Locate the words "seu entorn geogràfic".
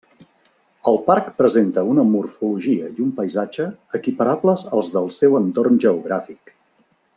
5.21-6.57